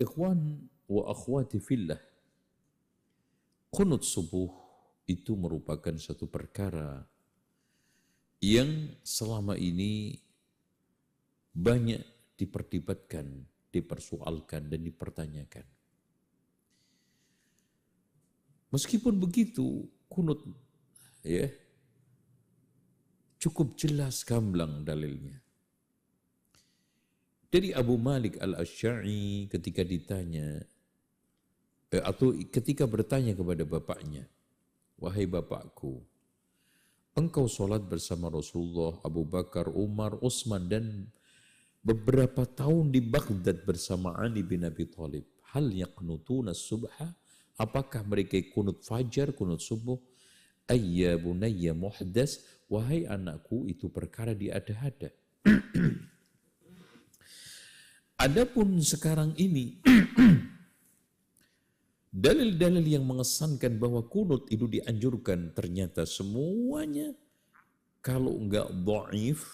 [0.00, 2.00] Ikhwan wa akhwati fillah.
[3.70, 4.50] Kunut subuh
[5.04, 7.04] itu merupakan satu perkara
[8.40, 10.18] yang selama ini
[11.54, 12.02] banyak
[12.34, 15.66] diperdebatkan, dipersoalkan dan dipertanyakan.
[18.74, 20.42] Meskipun begitu, kunut
[21.22, 21.46] ya
[23.38, 25.43] cukup jelas gamblang dalilnya.
[27.54, 30.58] Dari Abu Malik al-Ash'ari ketika ditanya,
[31.94, 34.26] eh, atau ketika bertanya kepada bapaknya,
[34.98, 36.02] Wahai bapakku,
[37.14, 41.06] engkau sholat bersama Rasulullah, Abu Bakar, Umar, Utsman dan
[41.78, 45.22] beberapa tahun di Baghdad bersama Ali bin Abi Thalib.
[45.54, 47.14] Hal yaqnutuna subha?
[47.54, 50.02] Apakah mereka kunut fajar, kunut subuh?
[50.66, 55.14] Ayya bunayya muhdas, wahai anakku itu perkara diada-ada.
[58.24, 59.84] Adapun sekarang ini
[62.24, 67.12] dalil-dalil yang mengesankan bahwa kunut itu dianjurkan ternyata semuanya
[68.00, 69.44] kalau enggak dhaif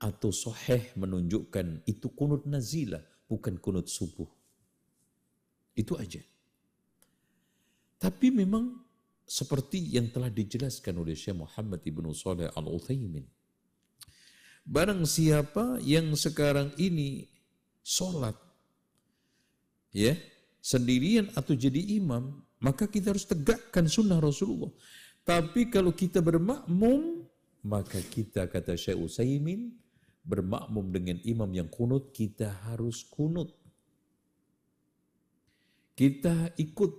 [0.00, 4.32] atau soheh menunjukkan itu kunut nazilah bukan kunut subuh.
[5.76, 6.24] Itu aja.
[8.00, 8.80] Tapi memang
[9.28, 13.41] seperti yang telah dijelaskan oleh Syekh Muhammad Ibn Saleh Al-Uthaymin
[14.62, 17.26] Barang siapa yang sekarang ini
[17.82, 18.38] sholat,
[19.90, 20.14] ya
[20.62, 24.70] sendirian atau jadi imam, maka kita harus tegakkan sunnah Rasulullah.
[25.26, 27.26] Tapi kalau kita bermakmum,
[27.66, 29.74] maka kita kata Syekh Utsaimin
[30.22, 33.50] bermakmum dengan imam yang kunut, kita harus kunut.
[35.98, 36.90] Kita ikut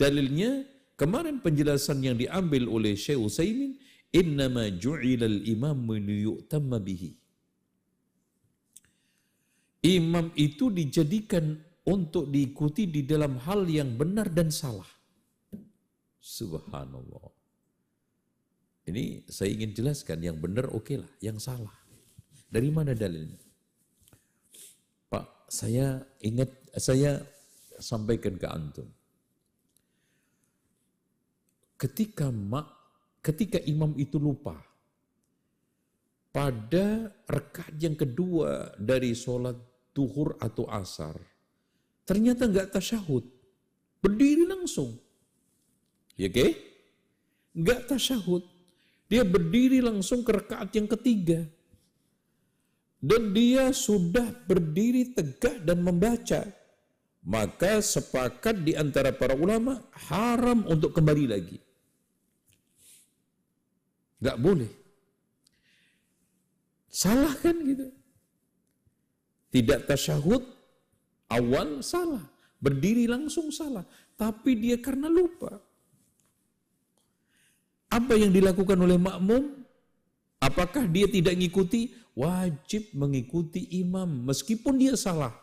[0.00, 0.64] dalilnya
[0.96, 3.76] kemarin penjelasan yang diambil oleh Syekh Utsaimin
[4.12, 7.10] innama ju'ilal imam liyu'tamma bihi.
[9.82, 14.86] Imam itu dijadikan untuk diikuti di dalam hal yang benar dan salah.
[16.22, 17.34] Subhanallah.
[18.86, 21.74] Ini saya ingin jelaskan yang benar oke lah, yang salah.
[22.46, 23.42] Dari mana dalilnya?
[25.10, 27.18] Pak, saya ingat saya
[27.82, 28.86] sampaikan ke antum.
[31.74, 32.81] Ketika mak
[33.22, 34.58] ketika imam itu lupa
[36.34, 39.54] pada rekaat yang kedua dari sholat
[39.94, 41.14] duhur atau asar
[42.02, 43.24] ternyata nggak tasyahud.
[44.02, 44.98] Berdiri langsung.
[46.18, 46.46] Ya oke?
[47.54, 48.42] Nggak tasyahud.
[49.06, 51.46] Dia berdiri langsung ke rekaat yang ketiga.
[53.02, 56.46] Dan dia sudah berdiri tegak dan membaca.
[57.22, 59.78] Maka sepakat di antara para ulama
[60.10, 61.62] haram untuk kembali lagi
[64.22, 64.70] Gak boleh.
[66.86, 67.90] Salah kan gitu.
[69.50, 70.46] Tidak tasyahud,
[71.26, 72.22] awal salah.
[72.62, 73.82] Berdiri langsung salah.
[74.14, 75.58] Tapi dia karena lupa.
[77.90, 79.66] Apa yang dilakukan oleh makmum?
[80.38, 81.90] Apakah dia tidak mengikuti?
[82.12, 85.34] Wajib mengikuti imam meskipun dia salah.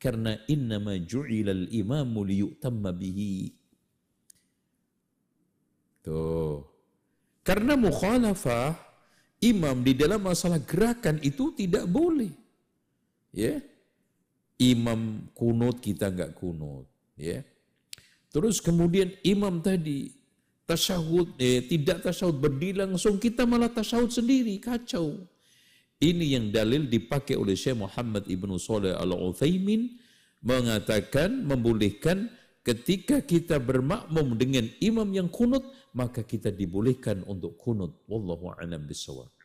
[0.00, 3.52] Karena innama ju'ilal imamu liyutamma bihi.
[6.02, 6.71] Tuh.
[7.42, 8.78] Karena mukhalafah
[9.42, 12.30] imam di dalam masalah gerakan itu tidak boleh.
[13.34, 13.58] Ya.
[14.62, 16.86] Imam kunut kita enggak kunut,
[17.18, 17.42] ya.
[18.30, 20.14] Terus kemudian imam tadi
[20.70, 25.18] tasyahud eh, tidak tasyahud berdiri langsung kita malah tasyahud sendiri kacau.
[25.98, 29.98] Ini yang dalil dipakai oleh Syekh Muhammad Ibnu Saleh Al-Utsaimin
[30.42, 32.26] mengatakan membolehkan
[32.62, 35.62] ketika kita bermakmum dengan imam yang kunut
[35.92, 38.00] maka kita dibolehkan untuk kunut.
[38.08, 39.41] Wallahu a'lam bissawab